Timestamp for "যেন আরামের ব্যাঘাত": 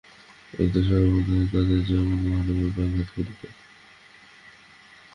1.87-3.07